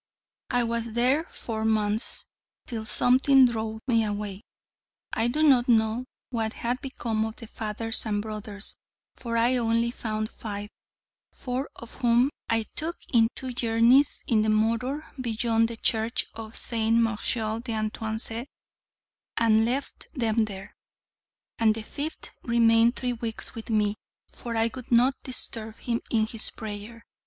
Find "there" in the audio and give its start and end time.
0.95-1.25, 20.45-20.73